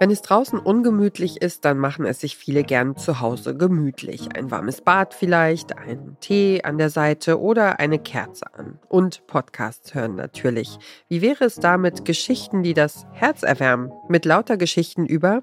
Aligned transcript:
Wenn 0.00 0.12
es 0.12 0.22
draußen 0.22 0.60
ungemütlich 0.60 1.42
ist, 1.42 1.64
dann 1.64 1.76
machen 1.76 2.06
es 2.06 2.20
sich 2.20 2.36
viele 2.36 2.62
gern 2.62 2.96
zu 2.96 3.20
Hause 3.20 3.56
gemütlich. 3.56 4.28
Ein 4.36 4.48
warmes 4.48 4.80
Bad 4.80 5.12
vielleicht, 5.12 5.76
einen 5.76 6.16
Tee 6.20 6.62
an 6.62 6.78
der 6.78 6.88
Seite 6.88 7.40
oder 7.40 7.80
eine 7.80 7.98
Kerze 7.98 8.54
an. 8.54 8.78
Und 8.88 9.26
Podcasts 9.26 9.94
hören 9.94 10.14
natürlich. 10.14 10.78
Wie 11.08 11.20
wäre 11.20 11.44
es 11.44 11.56
da 11.56 11.78
mit 11.78 12.04
Geschichten, 12.04 12.62
die 12.62 12.74
das 12.74 13.06
Herz 13.10 13.42
erwärmen? 13.42 13.90
Mit 14.08 14.24
lauter 14.24 14.56
Geschichten 14.56 15.04
über 15.04 15.42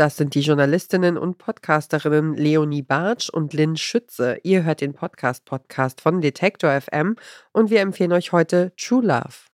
Das 0.00 0.16
sind 0.16 0.34
die 0.34 0.40
Journalistinnen 0.40 1.18
und 1.18 1.36
Podcasterinnen 1.36 2.34
Leonie 2.34 2.80
Bartsch 2.80 3.28
und 3.28 3.52
Lynn 3.52 3.76
Schütze. 3.76 4.38
Ihr 4.44 4.64
hört 4.64 4.80
den 4.80 4.94
Podcast-Podcast 4.94 6.00
von 6.00 6.22
Detektor 6.22 6.80
FM 6.80 7.16
und 7.52 7.68
wir 7.68 7.82
empfehlen 7.82 8.12
euch 8.12 8.32
heute 8.32 8.72
True 8.78 9.04
Love. 9.04 9.49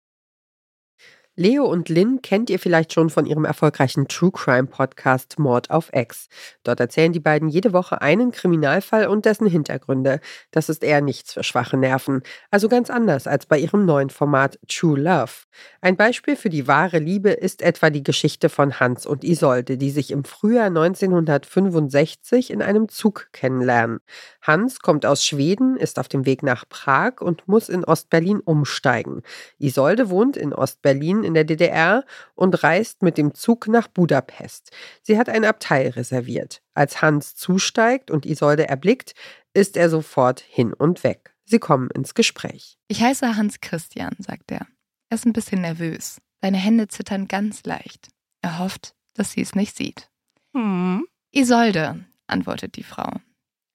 Leo 1.38 1.66
und 1.66 1.90
Lynn 1.90 2.22
kennt 2.22 2.50
ihr 2.50 2.60
vielleicht 2.60 2.94
schon 2.94 3.10
von 3.10 3.26
ihrem 3.26 3.44
erfolgreichen 3.44 4.08
True 4.08 4.32
Crime 4.32 4.68
Podcast 4.68 5.38
Mord 5.38 5.70
auf 5.70 5.90
Ex. 5.92 6.30
Dort 6.64 6.80
erzählen 6.80 7.12
die 7.12 7.20
beiden 7.20 7.50
jede 7.50 7.74
Woche 7.74 8.02
einen 8.02 8.32
Kriminalfall 8.32 9.08
und 9.08 9.26
dessen 9.26 9.46
Hintergründe. 9.46 10.22
Das 10.52 10.70
ist 10.70 10.82
eher 10.82 11.02
nichts 11.02 11.34
für 11.34 11.44
schwache 11.44 11.76
Nerven. 11.76 12.24
Also 12.52 12.70
ganz 12.70 12.90
anders 12.90 13.28
als 13.28 13.48
bei 13.48 13.60
ihrem 13.60 13.86
neuen 13.86 14.12
Format 14.12 14.58
True 14.70 14.98
Love. 14.98 15.34
Ein 15.82 15.98
Beispiel 15.98 16.38
für 16.38 16.50
die 16.50 16.70
wahre 16.70 17.00
Liebe 17.00 17.32
ist 17.32 17.62
etwa 17.62 17.90
die 17.90 18.04
Geschichte 18.04 18.48
von 18.48 18.80
Hans 18.80 19.06
und 19.06 19.26
Isolde, 19.26 19.78
die 19.78 19.90
sich 19.90 20.12
im 20.12 20.24
Frühjahr 20.24 20.68
1965 20.68 22.50
in 22.50 22.62
einem 22.62 22.88
Zug 22.88 23.28
kennenlernen. 23.34 24.00
Hans 24.42 24.80
kommt 24.80 25.06
aus 25.06 25.26
Schweden, 25.26 25.76
ist 25.76 26.00
auf 26.00 26.08
dem 26.08 26.26
Weg 26.26 26.44
nach 26.44 26.64
Prag 26.70 27.20
und 27.20 27.46
muss 27.46 27.68
in 27.68 27.84
Ostberlin 27.84 28.40
umsteigen. 28.40 29.22
Isolde 29.60 30.10
wohnt 30.10 30.38
in 30.38 30.54
Ostberlin 30.54 31.25
in 31.26 31.34
der 31.34 31.44
DDR 31.44 32.06
und 32.36 32.64
reist 32.64 33.02
mit 33.02 33.18
dem 33.18 33.34
Zug 33.34 33.68
nach 33.68 33.88
Budapest. 33.88 34.72
Sie 35.02 35.18
hat 35.18 35.28
ein 35.28 35.44
Abteil 35.44 35.90
reserviert. 35.90 36.62
Als 36.74 37.02
Hans 37.02 37.36
zusteigt 37.36 38.12
und 38.12 38.26
Isolde 38.26 38.70
erblickt, 38.70 39.14
ist 39.54 39.76
er 39.76 39.90
sofort 39.90 40.40
hin 40.40 40.74
und 40.74 41.04
weg. 41.04 41.36
Sie 41.46 41.60
kommen 41.60 41.90
ins 41.92 42.14
Gespräch. 42.14 42.78
Ich 42.88 43.02
heiße 43.02 43.36
Hans 43.36 43.62
Christian, 43.62 44.16
sagt 44.20 44.52
er. 44.52 44.68
Er 45.10 45.16
ist 45.16 45.26
ein 45.26 45.34
bisschen 45.34 45.62
nervös. 45.62 46.22
Seine 46.42 46.58
Hände 46.58 46.88
zittern 46.88 47.28
ganz 47.28 47.64
leicht. 47.64 48.10
Er 48.42 48.60
hofft, 48.60 48.96
dass 49.14 49.32
sie 49.32 49.42
es 49.42 49.56
nicht 49.56 49.76
sieht. 49.76 50.10
Hm. 50.54 51.08
Isolde, 51.32 52.06
antwortet 52.28 52.76
die 52.76 52.84
Frau. 52.84 53.12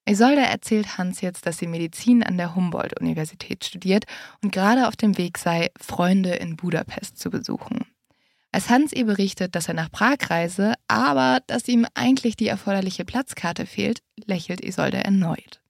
Isolde 0.05 0.41
erzählt 0.41 0.97
Hans 0.97 1.21
jetzt, 1.21 1.45
dass 1.45 1.57
sie 1.57 1.67
Medizin 1.67 2.23
an 2.23 2.37
der 2.37 2.55
Humboldt-Universität 2.55 3.63
studiert 3.63 4.05
und 4.43 4.51
gerade 4.51 4.87
auf 4.87 4.95
dem 4.95 5.17
Weg 5.17 5.37
sei, 5.37 5.69
Freunde 5.79 6.31
in 6.31 6.57
Budapest 6.57 7.19
zu 7.19 7.29
besuchen. 7.29 7.85
Als 8.51 8.69
Hans 8.69 8.91
ihr 8.91 9.05
berichtet, 9.05 9.55
dass 9.55 9.67
er 9.67 9.73
nach 9.73 9.91
Prag 9.91 10.17
reise, 10.29 10.73
aber 10.87 11.39
dass 11.47 11.67
ihm 11.67 11.85
eigentlich 11.93 12.35
die 12.35 12.47
erforderliche 12.47 13.05
Platzkarte 13.05 13.65
fehlt, 13.65 13.99
lächelt 14.25 14.61
Isolde 14.61 14.97
erneut. 14.97 15.61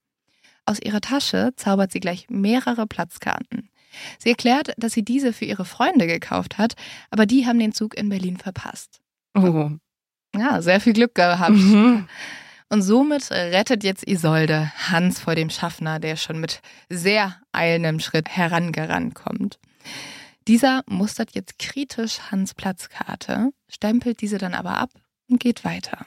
Aus 0.66 0.80
ihrer 0.80 1.02
Tasche 1.02 1.52
zaubert 1.58 1.92
sie 1.92 2.00
gleich 2.00 2.28
mehrere 2.30 2.88
Platzkarten. 2.88 3.70
Sie 4.18 4.30
erklärt, 4.30 4.74
dass 4.78 4.94
sie 4.94 5.04
diese 5.04 5.34
für 5.34 5.46
ihre 5.46 5.66
Freunde 5.66 6.08
gekauft 6.08 6.58
hat, 6.58 6.76
aber 7.10 7.26
die 7.26 7.46
haben 7.46 7.60
den 7.60 7.74
Zug 7.74 7.96
in 7.98 8.10
Berlin 8.10 8.38
verpasst. 8.38 9.02
Oh. 9.36 9.72
Ja, 10.36 10.62
sehr 10.62 10.80
viel 10.80 10.94
Glück 10.94 11.14
gehabt. 11.14 11.52
Mhm. 11.52 12.08
Und 12.72 12.84
somit 12.84 13.30
rettet 13.32 13.84
jetzt 13.84 14.08
Isolde 14.08 14.72
Hans 14.90 15.20
vor 15.20 15.36
dem 15.36 15.50
Schaffner, 15.50 16.00
der 16.00 16.16
schon 16.16 16.40
mit 16.40 16.62
sehr 16.88 17.36
eilendem 17.52 18.00
Schritt 18.00 18.30
herangerannt 18.30 19.14
kommt. 19.14 19.60
Dieser 20.48 20.82
mustert 20.88 21.36
jetzt 21.36 21.60
kritisch 21.60 22.32
Hans 22.32 22.54
Platzkarte, 22.54 23.50
stempelt 23.68 24.22
diese 24.22 24.38
dann 24.38 24.54
aber 24.54 24.78
ab 24.78 24.92
und 25.30 25.42
geht 25.42 25.66
weiter. 25.66 26.06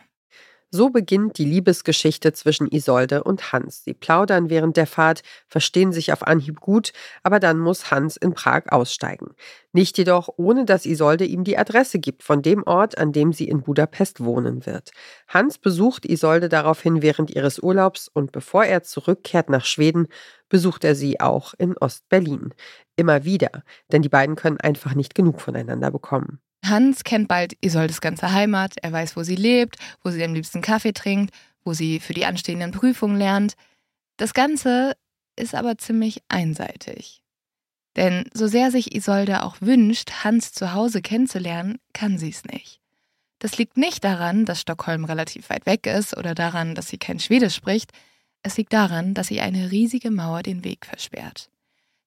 So 0.77 0.91
beginnt 0.91 1.39
die 1.39 1.45
Liebesgeschichte 1.45 2.33
zwischen 2.33 2.67
Isolde 2.67 3.23
und 3.23 3.53
Hans. 3.53 3.85
Sie 3.85 3.95
plaudern 3.95 4.51
während 4.51 4.77
der 4.77 4.89
Fahrt, 4.89 5.23
verstehen 5.47 5.93
sich 5.93 6.12
auf 6.12 6.27
Anhieb 6.27 6.61
gut, 6.61 6.93
aber 7.23 7.39
dann 7.39 7.61
muss 7.61 7.93
Hans 7.93 8.17
in 8.17 8.35
Prag 8.35 8.65
aussteigen. 8.71 9.37
Nicht 9.73 9.99
jedoch, 9.99 10.31
ohne 10.37 10.65
dass 10.65 10.85
Isolde 10.85 11.27
ihm 11.27 11.45
die 11.45 11.57
Adresse 11.57 12.01
gibt 12.01 12.25
von 12.25 12.43
dem 12.43 12.65
Ort, 12.65 12.99
an 12.99 13.12
dem 13.12 13.33
sie 13.33 13.47
in 13.47 13.62
Budapest 13.62 14.25
wohnen 14.25 14.67
wird. 14.67 14.91
Hans 15.29 15.59
besucht 15.59 16.07
Isolde 16.07 16.49
daraufhin 16.49 17.03
während 17.03 17.31
ihres 17.31 17.61
Urlaubs 17.61 18.09
und 18.12 18.33
bevor 18.33 18.65
er 18.65 18.83
zurückkehrt 18.83 19.51
nach 19.51 19.67
Schweden, 19.67 20.09
besucht 20.49 20.83
er 20.83 20.97
sie 20.97 21.21
auch 21.21 21.55
in 21.56 21.79
Ostberlin. 21.79 22.53
Immer 22.97 23.23
wieder, 23.23 23.62
denn 23.93 24.03
die 24.03 24.09
beiden 24.09 24.35
können 24.35 24.59
einfach 24.59 24.97
nicht 24.97 25.15
genug 25.15 25.41
voneinander 25.41 25.93
bekommen. 25.93 26.41
Hans 26.69 27.04
kennt 27.04 27.28
bald 27.28 27.56
Isoldes 27.60 28.00
ganze 28.00 28.32
Heimat, 28.32 28.76
er 28.82 28.92
weiß, 28.92 29.16
wo 29.16 29.22
sie 29.22 29.36
lebt, 29.36 29.76
wo 30.02 30.10
sie 30.10 30.25
am 30.25 30.34
liebsten 30.34 30.62
Kaffee 30.62 30.92
trinkt, 30.92 31.34
wo 31.64 31.72
sie 31.72 32.00
für 32.00 32.14
die 32.14 32.26
anstehenden 32.26 32.72
Prüfungen 32.72 33.16
lernt. 33.16 33.54
Das 34.16 34.34
Ganze 34.34 34.97
ist 35.36 35.54
aber 35.54 35.78
ziemlich 35.78 36.22
einseitig. 36.28 37.22
Denn 37.97 38.25
so 38.34 38.47
sehr 38.47 38.70
sich 38.70 38.94
Isolde 38.94 39.42
auch 39.42 39.56
wünscht, 39.60 40.25
Hans 40.25 40.52
zu 40.52 40.72
Hause 40.72 41.00
kennenzulernen, 41.00 41.78
kann 41.92 42.19
sie 42.19 42.30
es 42.30 42.44
nicht. 42.44 42.81
Das 43.38 43.58
liegt 43.58 43.76
nicht 43.76 44.02
daran, 44.04 44.44
dass 44.44 44.60
Stockholm 44.60 45.04
relativ 45.04 45.50
weit 45.50 45.66
weg 45.66 45.86
ist 45.86 46.16
oder 46.16 46.34
daran, 46.34 46.75
dass 46.75 46.88
sie 46.88 46.98
kein 46.98 47.20
Schwedisch 47.20 47.54
spricht, 47.54 47.92
es 48.42 48.56
liegt 48.58 48.72
daran, 48.72 49.14
dass 49.14 49.28
sie 49.28 49.41
eine 49.41 49.70
riesige 49.70 50.10
Mauer 50.10 50.42
den 50.42 50.64
Weg 50.64 50.86
versperrt. 50.86 51.50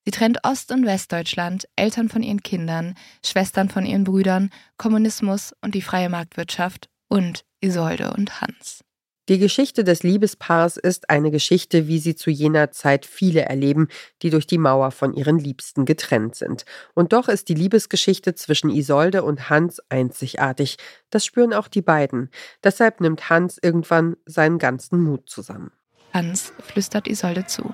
Sie 0.08 0.12
trennt 0.12 0.46
Ost- 0.46 0.72
und 0.72 0.86
Westdeutschland, 0.86 1.68
Eltern 1.76 2.08
von 2.08 2.24
ihren 2.24 2.42
Kindern, 2.42 2.96
Schwestern 3.26 3.68
von 3.68 3.86
ihren 3.86 4.06
Brüdern, 4.06 4.52
Kommunismus 4.78 5.54
und 5.60 5.76
die 5.76 5.82
freie 5.82 6.08
Marktwirtschaft 6.08 6.88
und 7.10 7.44
Isolde 7.60 8.14
und 8.14 8.40
Hans. 8.40 8.86
Die 9.28 9.38
Geschichte 9.38 9.84
des 9.84 10.04
Liebespaars 10.04 10.78
ist 10.78 11.10
eine 11.10 11.30
Geschichte, 11.30 11.90
wie 11.90 12.00
sie 12.00 12.16
zu 12.16 12.30
jener 12.30 12.72
Zeit 12.72 13.06
viele 13.06 13.42
erleben, 13.42 13.90
die 14.22 14.30
durch 14.30 14.48
die 14.48 14.58
Mauer 14.58 14.92
von 14.92 15.14
ihren 15.14 15.40
Liebsten 15.40 15.84
getrennt 15.84 16.36
sind. 16.36 16.64
Und 16.94 17.12
doch 17.12 17.28
ist 17.28 17.50
die 17.50 17.56
Liebesgeschichte 17.56 18.34
zwischen 18.34 18.70
Isolde 18.70 19.24
und 19.24 19.50
Hans 19.50 19.82
einzigartig. 19.90 20.78
Das 21.10 21.26
spüren 21.26 21.54
auch 21.54 21.68
die 21.68 21.82
beiden. 21.82 22.30
Deshalb 22.64 23.02
nimmt 23.02 23.30
Hans 23.30 23.58
irgendwann 23.62 24.16
seinen 24.26 24.58
ganzen 24.58 25.04
Mut 25.04 25.30
zusammen. 25.30 25.74
Hans 26.14 26.54
flüstert 26.62 27.10
Isolde 27.10 27.46
zu. 27.46 27.74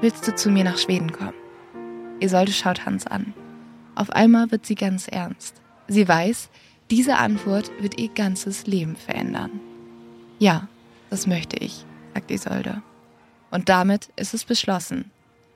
Willst 0.00 0.26
du 0.26 0.34
zu 0.34 0.48
mir 0.48 0.64
nach 0.64 0.78
Schweden 0.78 1.12
kommen? 1.12 1.34
Isolde 2.20 2.52
schaut 2.52 2.84
Hans 2.86 3.06
an. 3.06 3.34
Auf 3.94 4.10
einmal 4.10 4.50
wird 4.50 4.66
sie 4.66 4.74
ganz 4.74 5.08
ernst. 5.08 5.60
Sie 5.88 6.06
weiß, 6.06 6.50
diese 6.90 7.16
Antwort 7.16 7.70
wird 7.80 7.98
ihr 7.98 8.08
ganzes 8.08 8.66
Leben 8.66 8.96
verändern. 8.96 9.60
Ja, 10.38 10.68
das 11.10 11.26
möchte 11.26 11.56
ich, 11.56 11.84
sagt 12.14 12.30
Isolde. 12.30 12.82
Und 13.50 13.68
damit 13.68 14.10
ist 14.16 14.34
es 14.34 14.44
beschlossen. 14.44 15.10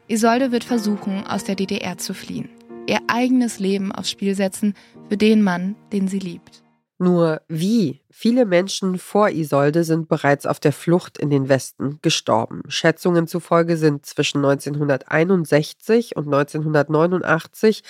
Isolde 0.08 0.52
wird 0.52 0.64
versuchen, 0.64 1.26
aus 1.26 1.44
der 1.44 1.54
DDR 1.54 1.98
zu 1.98 2.14
fliehen. 2.14 2.48
Ihr 2.86 3.00
eigenes 3.06 3.58
Leben 3.58 3.92
aufs 3.92 4.10
Spiel 4.10 4.34
setzen 4.34 4.74
für 5.08 5.16
den 5.16 5.42
Mann, 5.42 5.76
den 5.92 6.08
sie 6.08 6.18
liebt. 6.18 6.62
Nur 7.03 7.43
wie? 7.49 8.01
Viele 8.10 8.47
Menschen 8.47 8.97
vor 8.97 9.28
Isolde 9.28 9.83
sind 9.83 10.07
bereits 10.07 10.47
auf 10.47 10.60
der 10.60 10.72
Flucht 10.72 11.19
in 11.19 11.31
den 11.31 11.49
Westen 11.49 11.99
gestorben. 12.01 12.63
Schätzungen 12.69 13.27
zufolge 13.27 13.77
sind 13.77 14.07
zwischen 14.07 14.45
1961 14.45 16.15
und 16.15 16.27
1989 16.27 17.83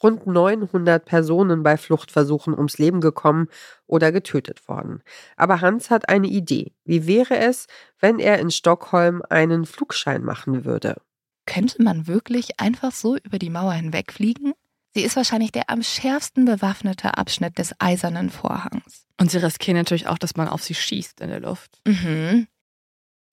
rund 0.00 0.24
900 0.28 1.04
Personen 1.04 1.64
bei 1.64 1.76
Fluchtversuchen 1.76 2.54
ums 2.54 2.78
Leben 2.78 3.00
gekommen 3.00 3.48
oder 3.88 4.12
getötet 4.12 4.68
worden. 4.68 5.02
Aber 5.36 5.60
Hans 5.62 5.90
hat 5.90 6.08
eine 6.08 6.28
Idee. 6.28 6.72
Wie 6.84 7.08
wäre 7.08 7.38
es, 7.38 7.66
wenn 7.98 8.20
er 8.20 8.38
in 8.38 8.52
Stockholm 8.52 9.20
einen 9.28 9.66
Flugschein 9.66 10.22
machen 10.22 10.64
würde? 10.64 11.02
Könnte 11.44 11.82
man 11.82 12.06
wirklich 12.06 12.60
einfach 12.60 12.92
so 12.92 13.16
über 13.16 13.40
die 13.40 13.50
Mauer 13.50 13.72
hinwegfliegen? 13.72 14.54
Sie 14.92 15.02
ist 15.02 15.16
wahrscheinlich 15.16 15.52
der 15.52 15.70
am 15.70 15.82
schärfsten 15.82 16.44
bewaffnete 16.44 17.16
Abschnitt 17.16 17.58
des 17.58 17.74
eisernen 17.78 18.30
Vorhangs. 18.30 19.06
Und 19.18 19.30
sie 19.30 19.38
riskieren 19.38 19.76
natürlich 19.76 20.08
auch, 20.08 20.18
dass 20.18 20.36
man 20.36 20.48
auf 20.48 20.62
sie 20.62 20.74
schießt 20.74 21.20
in 21.20 21.28
der 21.28 21.40
Luft. 21.40 21.80
Mhm. 21.86 22.48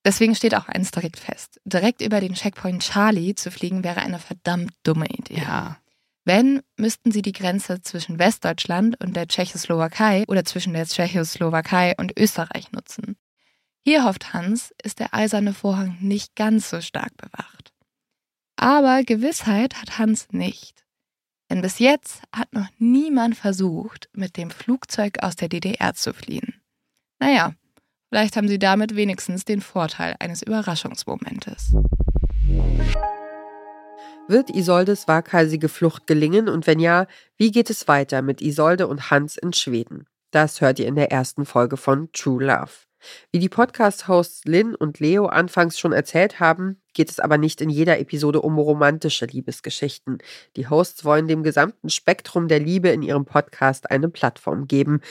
Deswegen 0.05 0.35
steht 0.35 0.55
auch 0.55 0.67
eins 0.67 0.91
direkt 0.91 1.17
fest. 1.17 1.59
Direkt 1.65 2.01
über 2.01 2.21
den 2.21 2.33
Checkpoint 2.33 2.83
Charlie 2.83 3.35
zu 3.35 3.51
fliegen 3.51 3.83
wäre 3.83 4.01
eine 4.01 4.19
verdammt 4.19 4.73
dumme 4.83 5.07
Idee. 5.07 5.41
Ja. 5.41 5.77
Wenn, 6.23 6.61
müssten 6.77 7.11
sie 7.11 7.21
die 7.21 7.31
Grenze 7.31 7.81
zwischen 7.81 8.19
Westdeutschland 8.19 9.01
und 9.01 9.15
der 9.15 9.27
Tschechoslowakei 9.27 10.25
oder 10.27 10.45
zwischen 10.45 10.73
der 10.73 10.85
Tschechoslowakei 10.85 11.95
und 11.97 12.17
Österreich 12.17 12.71
nutzen. 12.71 13.17
Hier 13.83 14.03
hofft 14.03 14.33
Hans, 14.33 14.73
ist 14.83 14.99
der 14.99 15.13
eiserne 15.13 15.53
Vorhang 15.53 15.97
nicht 16.01 16.35
ganz 16.35 16.69
so 16.69 16.81
stark 16.81 17.15
bewacht. 17.17 17.73
Aber 18.57 19.03
Gewissheit 19.03 19.81
hat 19.81 19.97
Hans 19.97 20.27
nicht. 20.31 20.86
Denn 21.49 21.61
bis 21.61 21.79
jetzt 21.79 22.21
hat 22.35 22.51
noch 22.53 22.67
niemand 22.77 23.37
versucht, 23.37 24.09
mit 24.13 24.35
dem 24.37 24.49
Flugzeug 24.49 25.23
aus 25.23 25.35
der 25.35 25.47
DDR 25.47 25.93
zu 25.93 26.13
fliehen. 26.13 26.61
Naja, 27.19 27.53
vielleicht 28.09 28.35
haben 28.35 28.47
sie 28.47 28.59
damit 28.59 28.95
wenigstens 28.95 29.45
den 29.45 29.61
Vorteil 29.61 30.15
eines 30.19 30.41
Überraschungsmomentes. 30.41 31.73
Wird 34.27 34.49
Isoldes 34.49 35.07
waghalsige 35.07 35.69
Flucht 35.69 36.05
gelingen 36.05 36.49
und 36.49 36.67
wenn 36.67 36.79
ja, 36.79 37.07
wie 37.37 37.51
geht 37.51 37.69
es 37.69 37.87
weiter 37.87 38.21
mit 38.21 38.41
Isolde 38.41 38.87
und 38.87 39.09
Hans 39.09 39.37
in 39.37 39.53
Schweden? 39.53 40.05
Das 40.31 40.59
hört 40.59 40.79
ihr 40.79 40.87
in 40.87 40.95
der 40.95 41.11
ersten 41.11 41.45
Folge 41.45 41.77
von 41.77 42.11
True 42.11 42.43
Love. 42.43 42.71
Wie 43.31 43.39
die 43.39 43.47
Podcast-Hosts 43.47 44.43
Lynn 44.45 44.75
und 44.75 44.99
Leo 44.99 45.27
anfangs 45.27 45.79
schon 45.79 45.93
erzählt 45.93 46.41
haben, 46.41 46.81
geht 46.97 47.11
es 47.11 47.19
aber 47.19 47.37
nicht 47.37 47.61
in 47.61 47.69
jeder 47.69 47.99
Episode 47.99 48.41
um 48.41 48.57
romantische 48.57 49.27
Liebesgeschichten. 49.27 50.17
Die 50.55 50.67
Hosts 50.67 51.05
wollen 51.05 51.27
dem 51.27 51.43
gesamten 51.43 51.91
Spektrum 51.91 52.47
der 52.47 52.59
Liebe 52.59 52.89
in 52.89 53.03
ihrem 53.03 53.23
Podcast 53.23 53.91
eine 53.91 54.09
Plattform 54.09 54.67
geben 54.67 55.01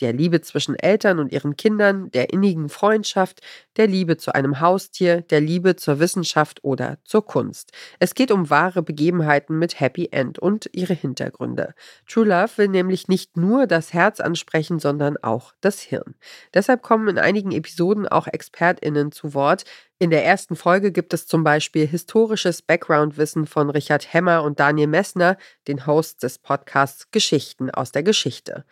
der 0.00 0.12
Liebe 0.12 0.40
zwischen 0.40 0.74
Eltern 0.74 1.18
und 1.18 1.32
ihren 1.32 1.56
Kindern, 1.56 2.10
der 2.10 2.32
innigen 2.32 2.68
Freundschaft, 2.68 3.40
der 3.76 3.86
Liebe 3.86 4.16
zu 4.16 4.34
einem 4.34 4.60
Haustier, 4.60 5.22
der 5.22 5.40
Liebe 5.40 5.76
zur 5.76 5.98
Wissenschaft 5.98 6.62
oder 6.62 6.98
zur 7.04 7.24
Kunst. 7.24 7.72
Es 7.98 8.14
geht 8.14 8.30
um 8.30 8.50
wahre 8.50 8.82
Begebenheiten 8.82 9.58
mit 9.58 9.80
Happy 9.80 10.08
End 10.10 10.38
und 10.38 10.68
ihre 10.72 10.94
Hintergründe. 10.94 11.74
True 12.06 12.26
Love 12.26 12.56
will 12.56 12.68
nämlich 12.68 13.08
nicht 13.08 13.36
nur 13.36 13.66
das 13.66 13.92
Herz 13.92 14.20
ansprechen, 14.20 14.78
sondern 14.78 15.16
auch 15.18 15.52
das 15.60 15.80
Hirn. 15.80 16.14
Deshalb 16.54 16.82
kommen 16.82 17.08
in 17.08 17.18
einigen 17.18 17.52
Episoden 17.52 18.06
auch 18.06 18.26
ExpertInnen 18.26 19.12
zu 19.12 19.34
Wort, 19.34 19.64
in 20.00 20.10
der 20.10 20.24
ersten 20.24 20.54
Folge 20.54 20.92
gibt 20.92 21.12
es 21.12 21.26
zum 21.26 21.42
Beispiel 21.42 21.84
historisches 21.84 22.62
Background-Wissen 22.62 23.46
von 23.46 23.68
Richard 23.68 24.12
Hemmer 24.12 24.44
und 24.44 24.60
Daniel 24.60 24.86
Messner, 24.86 25.36
den 25.66 25.86
Hosts 25.86 26.20
des 26.20 26.38
Podcasts 26.38 27.10
Geschichten 27.10 27.68
aus 27.70 27.90
der 27.90 28.04
Geschichte. 28.04 28.64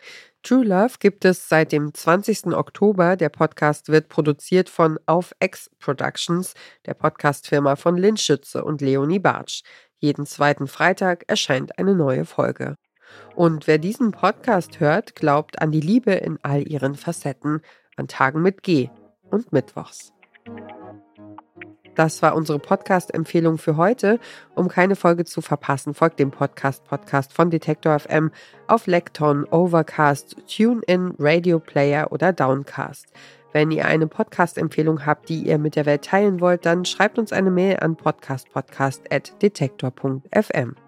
True 0.46 0.62
Love 0.62 0.94
gibt 1.00 1.25
es 1.25 1.48
seit 1.48 1.72
dem 1.72 1.93
20. 1.93 2.54
Oktober. 2.54 3.16
Der 3.16 3.31
Podcast 3.31 3.88
wird 3.88 4.08
produziert 4.08 4.69
von 4.69 4.96
Auf 5.04 5.34
X 5.40 5.69
Productions, 5.81 6.54
der 6.87 6.94
Podcastfirma 6.94 7.75
von 7.75 7.96
Lynn 7.96 8.16
Schütze 8.16 8.64
und 8.64 8.81
Leonie 8.81 9.19
Bartsch. 9.19 9.62
Jeden 9.98 10.25
zweiten 10.25 10.69
Freitag 10.69 11.25
erscheint 11.26 11.81
eine 11.81 11.96
neue 11.96 12.25
Folge. 12.25 12.76
Und 13.34 13.66
wer 13.66 13.78
diesen 13.78 14.12
Podcast 14.12 14.78
hört, 14.78 15.16
glaubt 15.16 15.60
an 15.60 15.72
die 15.72 15.81
Liebe 15.81 16.12
in 16.12 16.38
all 16.43 16.62
ihren 16.62 16.94
Facetten, 16.94 17.60
an 17.96 18.06
Tagen 18.06 18.40
mit 18.40 18.62
G 18.62 18.88
und 19.28 19.52
Mittwochs. 19.52 20.12
Das 21.96 22.22
war 22.22 22.37
unsere 22.37 22.60
Podcast-Empfehlung 22.60 23.58
für 23.58 23.76
heute. 23.76 24.20
Um 24.54 24.69
keine 24.69 24.94
Folge 24.94 25.25
zu 25.25 25.40
verpassen, 25.40 25.94
folgt 25.94 26.20
dem 26.20 26.31
Podcast-Podcast 26.31 27.32
von 27.32 27.50
Detektor 27.50 27.98
FM 27.98 28.31
auf 28.69 28.87
Lekton, 28.87 29.43
Overcast, 29.44 30.37
TuneIn, 30.46 31.14
Radio 31.19 31.58
Player 31.58 32.12
oder 32.12 32.32
Downcast. 32.32 33.06
Wenn 33.52 33.70
ihr 33.70 33.87
eine 33.87 34.06
Podcast-Empfehlung 34.06 35.06
habt, 35.06 35.31
die 35.31 35.46
ihr 35.46 35.56
mit 35.58 35.76
der 35.76 35.87
Welt 35.87 36.04
teilen 36.04 36.43
wollt, 36.43 36.66
dann 36.66 36.84
schreibt 36.84 37.19
uns 37.19 37.32
eine 37.32 37.50
Mail 37.50 37.78
an 37.81 37.96
podcastpodcast.detektor.fm. 37.96 40.85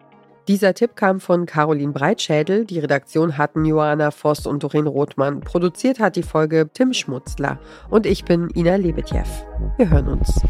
Dieser 0.48 0.72
Tipp 0.72 0.96
kam 0.96 1.20
von 1.20 1.44
Caroline 1.44 1.92
Breitschädel. 1.92 2.64
Die 2.64 2.78
Redaktion 2.78 3.36
hatten 3.36 3.66
Johanna 3.66 4.10
Voss 4.10 4.46
und 4.46 4.62
Doreen 4.62 4.86
Rothmann. 4.86 5.40
Produziert 5.40 6.00
hat 6.00 6.16
die 6.16 6.22
Folge 6.22 6.70
Tim 6.72 6.94
Schmutzler. 6.94 7.58
Und 7.90 8.06
ich 8.06 8.24
bin 8.24 8.48
Ina 8.54 8.76
Lebetjew. 8.76 9.26
Wir 9.76 9.90
hören 9.90 10.08
uns. 10.08 10.40